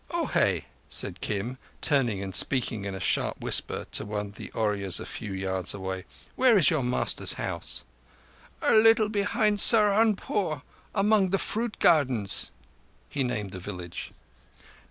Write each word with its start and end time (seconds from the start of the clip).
"Ohé!" 0.09 0.63
said 0.89 1.21
Kim, 1.21 1.59
turning 1.79 2.23
and 2.23 2.33
speaking 2.33 2.85
in 2.85 2.95
a 2.95 2.99
sharp 2.99 3.39
whisper 3.39 3.85
to 3.91 4.03
one 4.03 4.25
of 4.29 4.33
the 4.33 4.49
Ooryas 4.55 4.99
a 4.99 5.05
few 5.05 5.31
yards 5.31 5.75
away. 5.75 6.05
"Where 6.35 6.57
is 6.57 6.71
your 6.71 6.81
master's 6.81 7.33
house?" 7.33 7.83
"A 8.63 8.71
little 8.73 9.09
behind 9.09 9.59
Saharunpore, 9.59 10.63
among 10.95 11.29
the 11.29 11.37
fruit 11.37 11.77
gardens." 11.77 12.49
He 13.09 13.23
named 13.23 13.51
the 13.51 13.59
village. 13.59 14.11